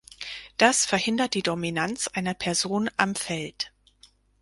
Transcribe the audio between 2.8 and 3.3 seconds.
am